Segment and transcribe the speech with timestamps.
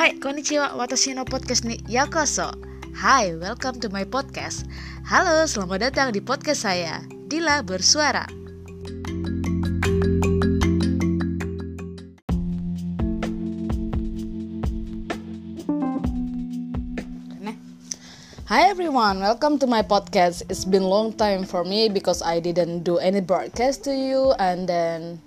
[0.00, 1.76] Hai, konnichiwa, watashi no podcast ni.
[1.88, 2.54] Yakoso
[2.92, 4.64] Hai, welcome to my podcast.
[5.04, 8.24] Halo, selamat datang di podcast saya Dila Bersuara.
[18.48, 20.48] Hi everyone, welcome to my podcast.
[20.48, 24.64] It's been long time for me because I didn't do any broadcast to you and
[24.64, 25.20] then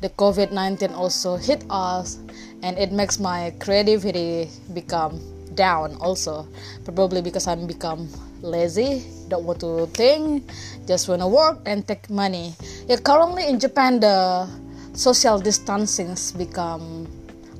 [0.00, 2.18] the COVID-19 also hit us
[2.62, 5.20] and it makes my creativity become
[5.54, 6.46] down also.
[6.84, 8.08] Probably because I'm become
[8.42, 10.44] lazy, don't want to think,
[10.86, 12.54] just want to work and take money.
[12.88, 14.48] Yeah, currently in Japan the
[14.92, 17.06] social distancing's become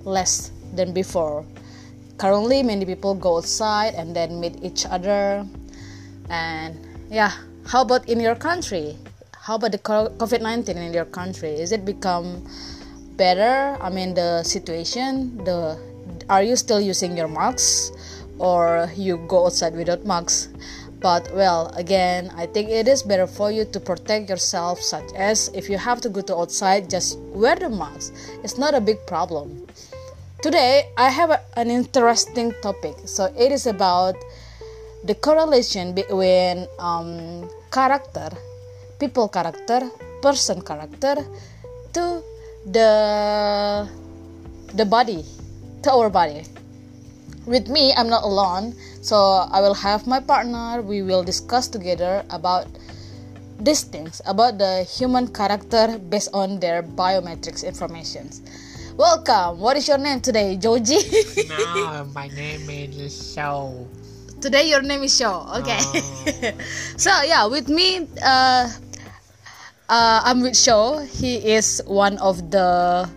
[0.05, 1.45] less than before
[2.19, 5.45] currently many people go outside and then meet each other
[6.31, 6.77] and
[7.11, 7.33] yeah
[7.67, 8.97] how about in your country
[9.47, 11.51] how about the covid-19 in your country?
[11.51, 12.43] Is it become
[13.17, 13.79] better?
[13.81, 15.79] I mean the situation the
[16.29, 17.93] are you still using your masks?
[18.39, 20.49] Or you go outside without masks?
[20.99, 25.49] But well again i think it is better for you to protect yourself such as
[25.55, 28.15] if you have to go to outside just wear the mask.
[28.43, 29.69] It's not a big problem.
[30.43, 32.97] Today, I have a, an interesting topic.
[33.07, 34.17] So, it is about
[35.05, 38.31] the correlation between um, character,
[38.99, 39.91] people character,
[40.23, 41.17] person character,
[41.93, 42.23] to
[42.67, 43.89] the
[44.75, 45.25] the body,
[45.83, 46.45] to our body.
[47.47, 50.83] With me, I'm not alone, so I will have my partner.
[50.83, 52.67] We will discuss together about
[53.61, 58.43] these things, about the human character based on their biometrics informations.
[58.97, 59.61] Welcome.
[59.61, 60.99] What is your name today, Joji?
[61.49, 63.87] no, my name is Show.
[64.41, 65.47] Today your name is Show.
[65.61, 65.79] Okay.
[65.81, 66.53] Oh.
[66.97, 68.69] so yeah, with me, uh,
[69.89, 70.99] uh, I'm with Show.
[70.99, 73.09] He is one of the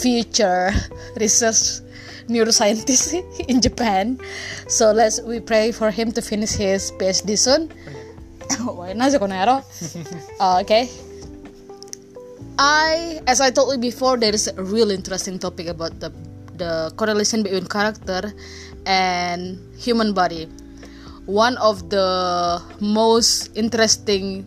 [0.00, 0.70] future
[1.16, 1.82] research
[2.26, 3.14] neuroscientists
[3.48, 4.18] in Japan.
[4.68, 7.72] So let's we pray for him to finish his PhD soon.
[10.40, 10.88] uh, okay.
[12.58, 16.10] I, as I told you before, there is a real interesting topic about the
[16.58, 18.34] the correlation between character
[18.84, 20.50] and human body.
[21.26, 24.42] One of the most interesting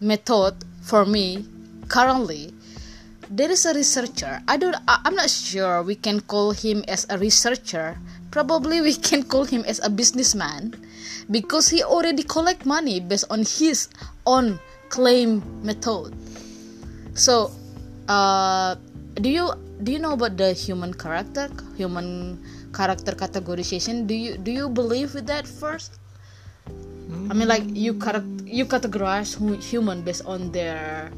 [0.00, 1.44] method for me
[1.88, 2.52] currently
[3.30, 4.40] there is a researcher.
[4.48, 7.98] I don't i'm not sure we can call him as a researcher.
[8.30, 10.74] Probably we can call him as a businessman
[11.30, 13.88] because he already collect money based on his
[14.26, 14.58] own
[14.88, 16.16] claim method.
[17.14, 17.50] So
[18.08, 18.76] uh,
[19.14, 22.40] do you do you know about the human character human
[22.72, 24.06] character categorization?
[24.06, 26.00] Do you do you believe with that first
[27.30, 31.10] i mean like you charac- you categorize human based on their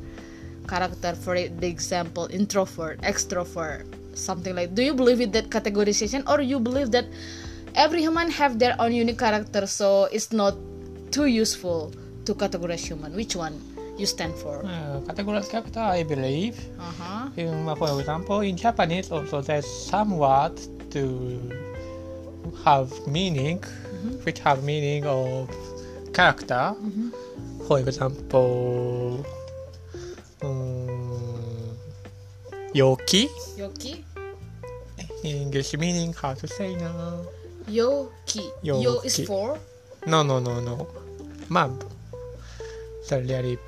[0.68, 3.84] character for the example introvert extrovert
[4.14, 7.06] something like do you believe in that categorization or you believe that
[7.74, 10.54] every human have their own unique character so it's not
[11.10, 11.92] too useful
[12.24, 13.58] to categorize human which one
[14.00, 14.64] you stand for?
[14.64, 16.58] Uh, categorized character, I believe.
[16.80, 17.28] Uh-huh.
[17.36, 20.56] In, for example, in Japanese, also there's somewhat
[20.90, 21.38] to
[22.64, 24.16] have meaning, mm-hmm.
[24.24, 25.50] which have meaning of
[26.12, 26.74] character.
[26.74, 27.08] Mm-hmm.
[27.66, 29.24] For example,
[30.42, 31.76] um,
[32.74, 33.28] yoki.
[33.56, 34.04] Yoki.
[35.22, 37.24] English meaning how to say now?
[37.68, 38.50] Yoki.
[38.64, 38.82] Yoki.
[38.82, 39.58] Yo is for?
[40.06, 40.88] No, no, no, no.
[41.48, 41.84] Mab.
[43.04, 43.58] So really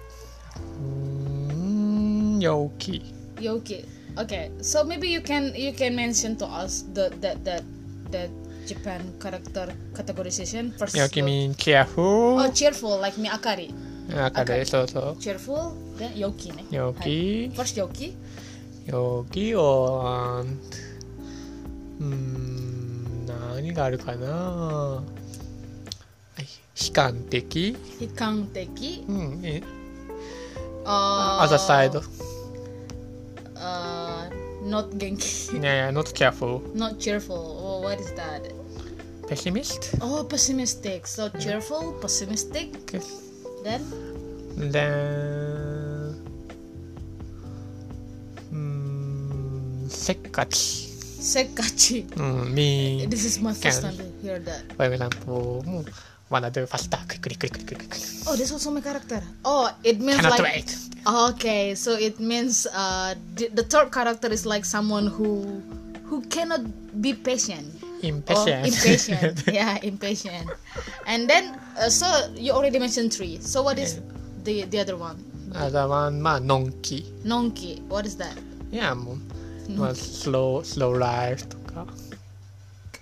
[2.40, 3.02] Yoki.
[3.36, 3.84] Yoki.
[4.18, 7.64] Okay, so maybe you can you can mention to us the that that
[8.10, 8.28] that
[8.66, 12.34] Japan character categorization for よきみん、careful.
[12.34, 13.72] Oh, cheerful, like me, Akari.
[14.08, 15.12] 中で、そうそう。
[15.14, 16.64] Cheerful, then 陽気ね。
[16.70, 16.98] 陽気。
[16.98, 17.10] はい、
[17.52, 18.14] first 陽気。
[18.86, 20.44] 陽気を、
[22.00, 25.02] うん、何があるかな
[26.74, 27.76] 悲観的。
[28.00, 29.04] 悲観的。
[29.08, 29.62] うん、え。
[30.84, 32.00] uh, other side.
[34.72, 35.52] Not genki.
[35.62, 36.64] Yeah, yeah, not careful.
[36.74, 37.36] Not cheerful.
[37.60, 38.42] Oh, what is that?
[39.28, 39.94] Pessimist.
[40.00, 41.06] Oh, pessimistic.
[41.06, 42.72] So cheerful, pessimistic.
[42.88, 43.04] Okay.
[43.62, 43.82] Then.
[44.56, 46.16] Then.
[48.50, 49.86] Hmm.
[49.88, 50.88] Sekkachi.
[51.22, 52.08] Sekkachi.
[52.16, 53.06] Mm, me.
[53.06, 54.72] This is my first time to hear that.
[54.76, 55.62] For example,
[56.31, 58.03] wanna do faster, quick, quick, quick, quick, quick.
[58.27, 59.21] Oh, this also my character.
[59.45, 60.41] Oh, it means Cannot like.
[60.41, 60.77] wait.
[61.07, 65.61] Okay, so it means uh, the, the third character is like someone who
[66.05, 66.61] who cannot
[67.01, 67.67] be patient.
[68.03, 68.67] Impatient.
[68.67, 69.43] impatient.
[69.47, 70.49] yeah, impatient.
[71.05, 73.39] And then, uh, so you already mentioned three.
[73.39, 74.01] So what is yeah.
[74.43, 75.23] the the other one?
[75.55, 77.03] Other one, ma nonki.
[77.23, 77.81] Nonki.
[77.87, 78.37] What is that?
[78.69, 78.93] Yeah,
[79.75, 81.85] まあ、slow slow life と か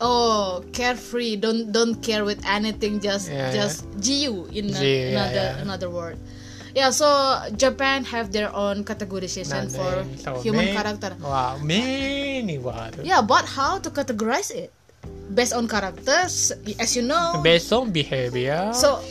[0.01, 1.37] oh carefree.
[1.37, 3.01] Don't don't care with anything.
[3.01, 4.29] Just yeah, just yeah.
[4.29, 6.19] GU in a, another yeah, another word.
[6.75, 7.07] Yeah so
[7.57, 11.11] Japan have their own categorization nah, for nah, so human many, character.
[11.19, 14.71] wow many wow yeah but how to categorize it?
[15.35, 17.43] Based on characters as you know.
[17.43, 18.71] Based on behavior.
[18.71, 19.03] So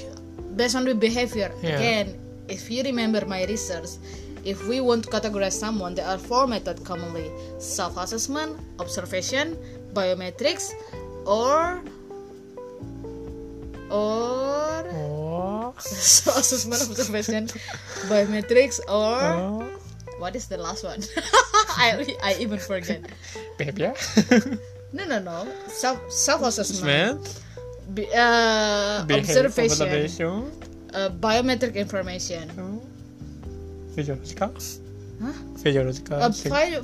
[0.56, 1.75] based on the behavior yeah.
[1.75, 2.15] again
[2.47, 4.00] if you remember my research
[4.45, 9.57] if we want to categorize someone, there are four methods commonly self assessment, observation,
[9.94, 10.71] biometrics,
[11.25, 11.81] or
[13.89, 17.47] or or self-assessment, observation,
[18.07, 19.68] biometrics, or or
[20.19, 21.00] what is the last one?
[21.77, 23.01] I I even forget.
[23.57, 23.94] behavior
[24.91, 25.45] No, no, no.
[25.68, 30.51] Self self-assessment, assessment Be, uh, observation, observation
[30.94, 32.50] uh, biometric information.
[33.95, 34.53] physiological
[35.21, 35.33] Huh?
[35.62, 36.81] physiological uh, phi-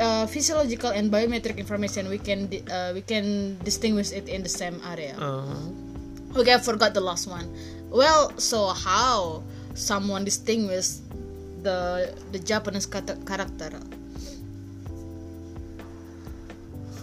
[0.00, 4.48] uh, physiological and biometric information we can di- uh, we can distinguish it in the
[4.48, 7.46] same area uh, okay i forgot the last one
[7.90, 9.42] well so how
[9.74, 11.00] someone distinguish
[11.62, 13.70] the the japanese cata- character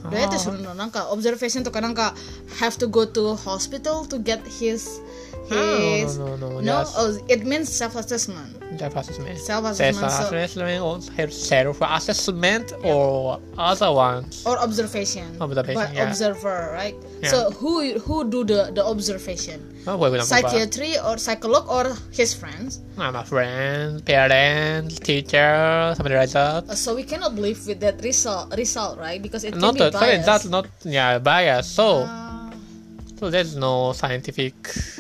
[0.10, 2.16] どうやってするのなんか observation とかなんか
[2.62, 5.02] have to go to hospital to get his
[5.49, 8.63] his no, no, no, no oh, it means self-assessment.
[8.79, 9.39] Self-assessment.
[9.39, 14.43] Self-assessment, so- or self-assessment or other ones.
[14.47, 15.37] Or observation.
[15.41, 16.09] Observation, but yeah.
[16.09, 16.95] observer right?
[17.23, 17.29] Yeah.
[17.29, 19.61] so who who do the the observation?
[19.87, 22.81] Oh, example, psychiatry or psycholog or his friends?
[22.97, 26.65] I'm a friend, parent, teacher, something like that.
[26.69, 29.21] Uh, so we cannot believe with that result result right?
[29.21, 31.69] Because it can Not be a, sorry, that's not yeah bias.
[31.69, 32.24] So Uh,
[33.19, 34.55] so there's no scientific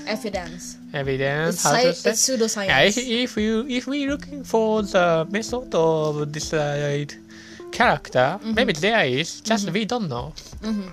[0.07, 1.55] evidence evidence.
[1.57, 2.11] it's, how sci- to say?
[2.11, 7.15] it's pseudoscience Yeah, if, if you if we looking for the method of decide
[7.73, 8.55] character, Mm-hmm.
[8.55, 10.33] maybe there is just we don't know.
[10.63, 10.93] Mhm.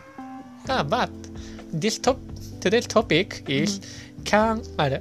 [0.69, 1.09] Ah, but
[1.71, 2.17] this top
[2.59, 4.23] today's topic is Mm-hmm.
[4.23, 4.99] can uh,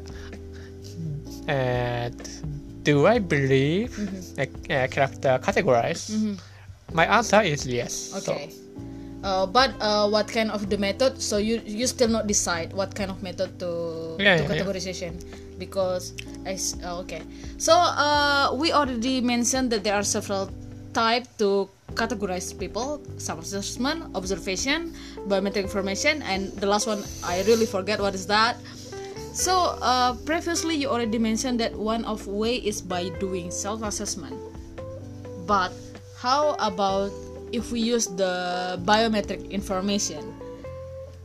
[1.49, 2.11] uh,
[2.83, 4.71] do I believe Mm-hmm.
[4.73, 6.39] a, a character categorized?
[6.93, 8.13] My answer is yes.
[8.19, 8.51] okay
[9.23, 11.21] uh, but uh, what kind of the method?
[11.21, 14.49] So you you still not decide what kind of method to, Yeah, to yeah, yeah.
[14.49, 15.21] categorization.
[15.59, 16.17] Because
[16.49, 17.21] as uh, okay.
[17.59, 20.49] So uh, we already mentioned that there are several
[20.97, 23.03] type to categorize people.
[23.19, 24.95] Self-assessment observation
[25.29, 28.57] biometric information and the last one i really forget what is that.
[29.37, 34.35] So uh, previously you already mentioned that one of way is by doing self-assessment
[35.47, 35.73] but
[36.19, 37.13] how about
[37.52, 40.23] if we use the biometric information,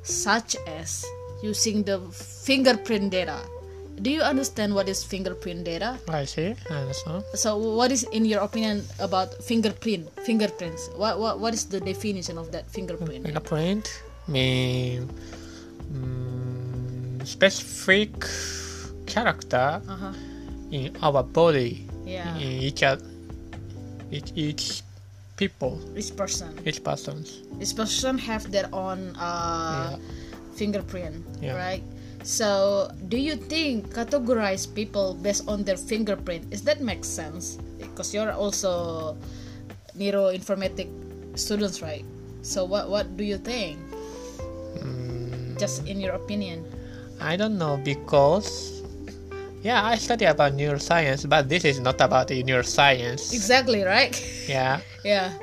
[0.04, 1.06] such as
[1.44, 3.39] using the fingerprint data?
[4.01, 5.95] Do you understand what is fingerprint data?
[6.12, 6.51] I see.
[6.69, 7.24] I understand.
[7.33, 10.12] So, what is in your opinion about fingerprint?
[10.27, 10.89] Fingerprints.
[11.00, 13.24] What what, what is the definition of that fingerprint?
[13.24, 13.88] Fingerprint
[14.27, 15.07] mean
[15.94, 18.12] mm, specific
[19.07, 20.13] character Uh huh.
[20.75, 22.36] in our body Yeah.
[22.36, 22.83] in each
[24.12, 24.83] each, each
[25.38, 26.56] people Each person.
[26.66, 30.00] each persons Each person have their own uh, Yeah.
[30.56, 31.56] fingerprint, Yeah.
[31.56, 31.84] right?
[32.26, 36.50] So, do you think categorize people based on their fingerprint?
[36.50, 37.62] Is that make sense?
[37.78, 39.14] Because you're also
[39.94, 40.89] neuroinformatic
[41.38, 42.04] students, right?
[42.42, 43.77] So, what what do you think?
[44.82, 46.65] Mm, Just in your opinion.
[47.22, 48.75] I don't know because
[49.65, 54.13] yeah I study about neuroscience but this is not about the neuroscience Exactly, right?
[54.48, 55.34] yeah yeah.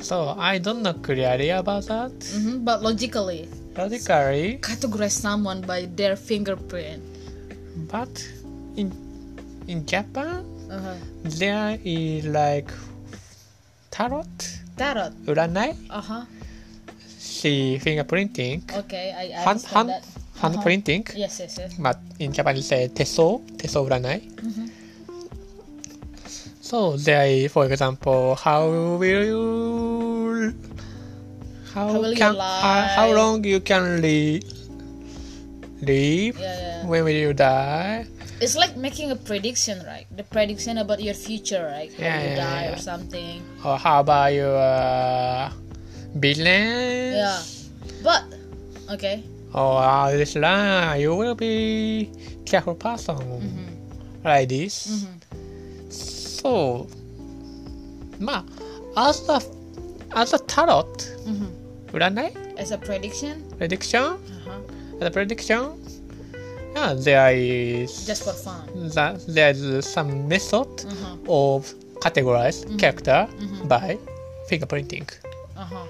[0.00, 6.16] so I don't know clearly about that hmm But logically, logically categorize someone by their
[6.16, 7.00] fingerprint.
[7.88, 8.12] but
[8.76, 8.92] in
[9.72, 11.00] in Japan Uh-huh.
[11.40, 12.68] there is like
[13.90, 14.28] tarot
[14.76, 15.10] Tarot.
[15.24, 16.26] 占い Uh huh.
[17.18, 20.62] see fingerprinting Okay, I, I hand hand that hand uh-huh.
[20.62, 21.04] printing.
[21.14, 21.74] Yes, yes, yes.
[21.78, 24.22] But in Japanese say teso, teso uranai.
[24.22, 24.66] Mm-hmm.
[26.60, 30.52] So they, for example, how will you,
[31.72, 34.42] how, how will can, uh, how long you can li-
[35.80, 36.36] live?
[36.36, 36.86] Yeah, yeah.
[36.86, 38.04] When will you die?
[38.40, 40.06] It's like making a prediction, right?
[40.14, 41.90] The prediction about your future, right?
[41.96, 43.42] How yeah, you die or something.
[43.64, 45.50] Or how about your uh,
[46.20, 47.16] business?
[47.16, 47.40] Yeah,
[48.04, 48.22] but
[48.94, 49.24] okay.
[49.53, 52.09] or uh, this line you will be
[52.45, 53.15] careful person
[54.23, 55.05] like this
[55.89, 56.87] so
[58.19, 58.43] ま
[58.95, 59.41] あ as a
[60.15, 60.85] as a tarot
[61.91, 64.61] 占い As a prediction, prediction uh-huh.
[65.01, 65.73] as a prediction
[66.75, 68.89] yeah there is just for fun.
[68.93, 71.55] that there's some method Uh-huh.
[71.57, 73.27] of categorize character
[73.67, 73.97] by
[74.49, 75.05] fingerprinting
[75.55, 75.85] Uh-huh.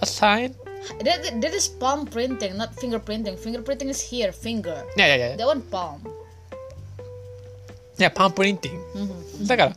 [0.00, 0.54] a sign.
[1.02, 3.38] That, that, that is palm printing, not fingerprinting.
[3.38, 4.84] Fingerprinting is here, finger.
[4.96, 5.36] Yeah, yeah, yeah.
[5.36, 6.00] That one palm.
[7.98, 8.78] Yeah, palm printing.
[9.46, 9.76] だから、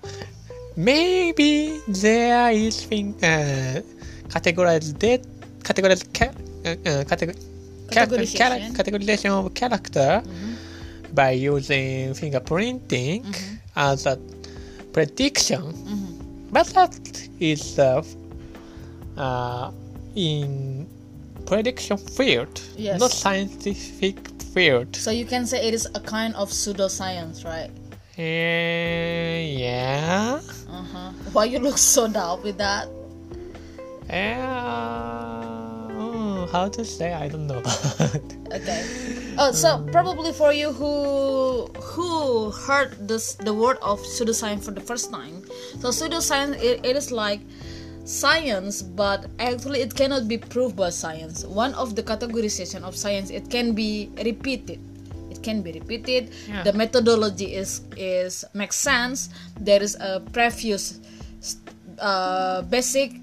[0.76, 3.82] maybe there is thing, uh,
[4.30, 4.98] categorized,
[5.64, 6.34] categorized, ca-
[6.66, 7.36] uh, categor-
[7.90, 8.74] Categorization.
[8.76, 10.22] categorization of character
[11.14, 13.24] by using fingerprinting
[13.76, 14.18] as a
[14.92, 15.74] prediction.
[16.52, 16.92] But that
[17.40, 18.04] is uh,
[19.16, 19.72] uh,
[20.15, 20.87] in
[21.47, 23.01] prediction field, Yes.
[23.01, 24.17] not scientific
[24.55, 24.95] field.
[24.97, 27.71] So you can say it is a kind of pseudoscience, right?
[28.19, 28.23] Uh,
[29.41, 30.41] yeah.
[30.69, 31.11] Uh huh.
[31.33, 32.89] Why you look so down with that?
[34.11, 37.13] Uh, mm, how to say?
[37.15, 37.63] I don't know.
[38.53, 38.85] Okay.
[39.39, 44.81] Oh, so probably for you who who heard this the word of pseudoscience for the
[44.85, 45.43] first time.
[45.81, 47.41] So pseudoscience it, it is like
[48.05, 51.45] science, but actually it cannot be proved by science.
[51.45, 54.81] One of the categorization of science it can be repeated.
[55.31, 56.31] It can be repeated.
[56.49, 56.63] Yeah.
[56.63, 59.31] The methodology is is makes sense.
[59.59, 61.01] There is a previous
[61.99, 63.21] uh, basic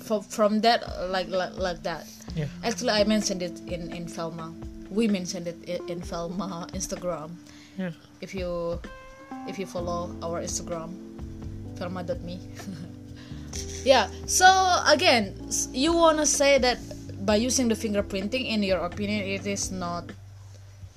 [0.00, 2.06] from from that like like, like that.
[2.34, 2.46] yeah.
[2.62, 4.52] Actually, I mentioned it in in Velma.
[4.90, 5.58] We mentioned it
[5.88, 7.30] in Velma Instagram.
[7.78, 7.90] Yeah.
[8.20, 8.78] If you
[9.48, 10.92] if you follow our Instagram,
[11.78, 12.38] Velma.me.
[13.84, 14.08] yeah.
[14.26, 14.46] So
[14.86, 15.34] again,
[15.72, 16.78] you wanna say that
[17.24, 20.10] by using the fingerprinting, in your opinion, it is not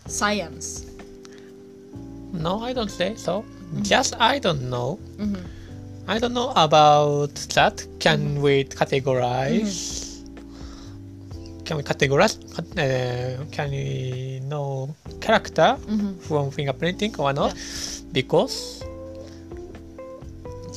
[0.07, 0.85] science.
[2.33, 3.41] No, I don't say so.
[3.41, 3.83] Mm-hmm.
[3.83, 4.99] Just I don't know.
[5.17, 5.43] Mm-hmm.
[6.07, 7.85] I don't know about that.
[7.99, 8.41] Can mm-hmm.
[8.41, 10.23] we categorize?
[11.65, 12.39] Can we categorize?
[12.57, 15.77] Uh, can we know character
[16.21, 17.53] from fingerprinting or not?
[18.13, 18.76] Because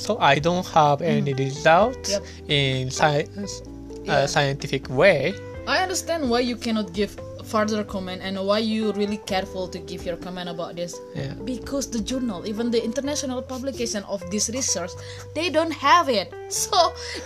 [0.01, 2.23] so I don't have any results Yep.
[2.49, 3.63] in science,
[4.05, 4.25] Yeah.
[4.25, 5.35] uh, scientific way.
[5.69, 7.13] I understand why you cannot give
[7.45, 10.95] further comment and why you really careful to give your comment about this.
[11.15, 11.35] Yeah.
[11.45, 14.91] Because the journal, even the international publication of this research,
[15.35, 16.33] they don't have it.
[16.49, 16.75] So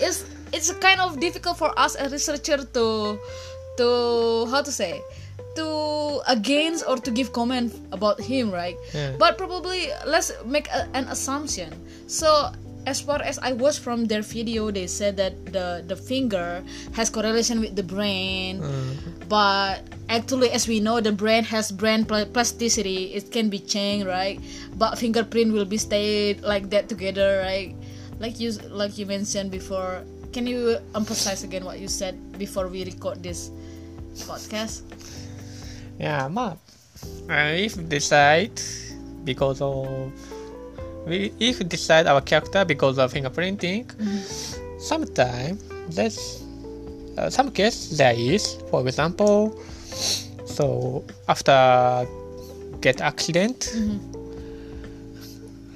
[0.00, 2.86] it's it's kind of difficult for us a researcher to
[3.78, 3.86] to
[4.50, 5.02] how to say
[5.56, 5.66] to
[6.26, 8.76] against or to give comment about him, right?
[8.94, 9.14] Yeah.
[9.18, 11.70] But probably let's make a, an assumption.
[12.06, 12.50] So
[12.86, 16.62] as far as I watched from their video, they said that the the finger
[16.92, 18.70] has correlation with the brain, uh,
[19.28, 23.14] but actually, as we know, the brain has brain pl- plasticity.
[23.14, 24.40] It can be changed, right?
[24.76, 27.74] But fingerprint will be stayed like that together, right?
[28.20, 30.04] Like you like you mentioned before.
[30.34, 33.54] Can you emphasize again what you said before we record this
[34.26, 34.82] podcast?
[35.96, 36.58] Yeah, ま
[37.28, 38.50] あ、uh, if decide
[39.24, 40.10] because of
[41.06, 43.84] we if decide our character because of fingerprinting,
[44.80, 46.42] sometimes there's
[47.18, 49.58] uh, some case there is, for example,
[50.46, 52.06] so after
[52.80, 53.70] get accident,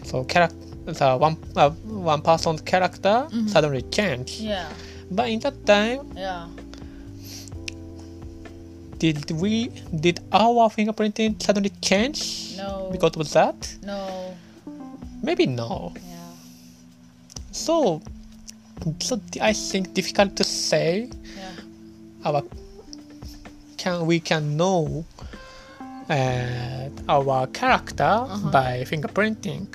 [0.05, 0.57] so character
[0.87, 4.69] the one uh, one person's character suddenly change, Yeah,
[5.11, 6.47] but in that time yeah.
[8.99, 9.69] did we
[10.01, 12.89] did our fingerprinting suddenly change No.
[12.91, 14.35] because of that No.
[15.29, 16.33] Maybe no Yeah.
[17.65, 17.75] so
[19.07, 19.13] so
[19.51, 20.91] i think difficult to say.
[21.41, 22.27] Yeah.
[22.27, 22.41] our
[23.83, 25.05] can we can know
[26.17, 28.13] uh, our character
[28.57, 29.67] by fingerprinting.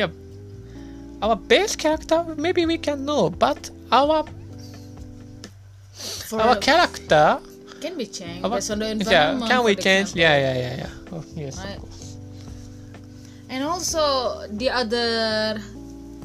[0.00, 0.10] Yeah
[1.24, 3.60] our base character maybe we can know but
[3.98, 4.18] our
[6.28, 7.26] For our character
[7.82, 8.44] can be changed.
[8.44, 10.10] our, based on the yeah can we change?
[10.14, 10.20] example.
[10.24, 11.12] yeah yeah yeah yeah.
[11.12, 11.56] Oh, yes.
[13.54, 15.62] And also the other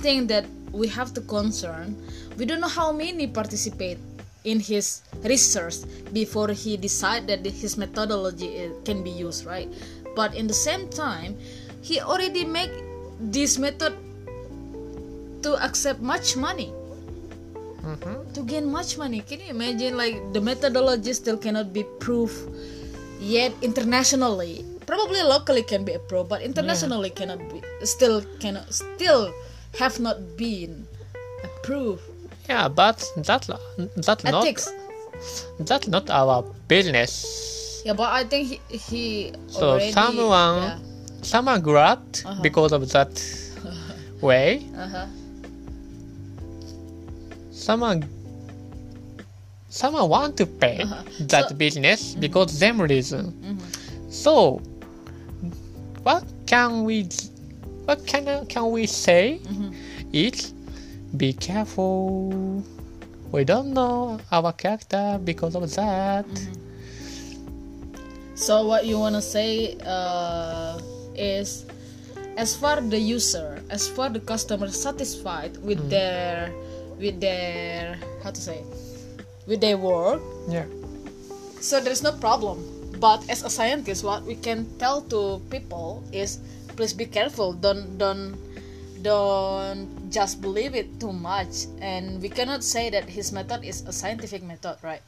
[0.01, 1.93] thing that we have to concern,
[2.41, 3.99] we don't know how many participate
[4.45, 9.69] in his research before he decide that his methodology can be used, right?
[10.15, 11.37] But in the same time,
[11.85, 12.73] he already make
[13.21, 13.93] this method
[15.45, 16.73] to accept much money.
[17.85, 18.33] Mm-hmm.
[18.33, 19.95] To gain much money, can you imagine?
[19.95, 22.41] Like the methodology still cannot be proved
[23.21, 29.29] yet internationally probably locally can be approved but internationally cannot be still cannot still
[29.77, 30.71] have not been
[31.47, 32.01] approved
[32.49, 33.47] Yeah, but that's
[34.01, 34.43] that's not
[35.69, 37.11] that's not our business.
[37.85, 38.57] yeah but i think he,
[38.89, 39.05] he
[39.47, 40.77] So already someone yeah,
[41.21, 42.41] someone glad Uh-huh.
[42.41, 43.13] because of that
[44.27, 44.65] way.
[44.73, 45.05] uh-huh.
[47.51, 48.03] Someone
[49.69, 51.03] someone want to pay Uh-huh.
[51.29, 53.23] that So- business because them reason.
[54.09, 54.61] So
[56.03, 57.07] what can we
[57.85, 59.73] what can can we say mm-hmm.
[60.13, 60.53] is
[61.17, 62.63] be careful
[63.31, 66.25] we don't know our character because of that.
[66.25, 66.65] Mm-hmm.
[68.35, 70.79] So what you wanna say uh,
[71.13, 71.65] is,
[72.37, 75.89] as far the user, as far the customer satisfied with mm.
[75.89, 76.51] their,
[76.97, 78.63] with their how to say,
[79.45, 80.65] with their work, Yeah.
[81.59, 82.78] so there's no problem.
[82.99, 86.39] But as a scientist, what we can tell to people is,
[86.75, 87.53] please be careful.
[87.53, 88.35] Don't don't
[89.01, 91.71] don't just believe it too much.
[91.79, 95.01] And we cannot say that his method is a scientific method, right?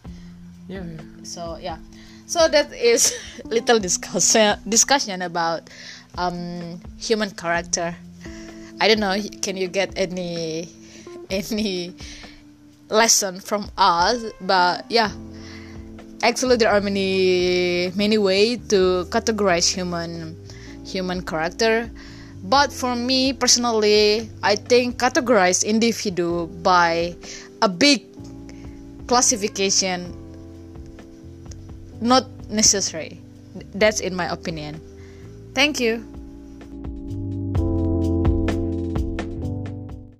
[0.71, 0.83] Yeah.
[0.87, 1.01] yeah.
[1.23, 1.77] so yeah
[2.25, 3.11] so that is
[3.45, 5.69] little discussion discussion about
[6.15, 7.95] um, human character
[8.79, 10.69] i don't know can you get any
[11.29, 11.93] any
[12.89, 15.11] lesson from us but yeah
[16.23, 20.35] actually there are many many way to categorize human
[20.85, 21.89] human character
[22.43, 27.15] but for me personally i think categorize individual by
[27.61, 28.05] a big
[29.07, 30.13] classification
[32.01, 33.21] not necessary.
[33.75, 34.81] That's in my opinion.
[35.53, 36.03] Thank you.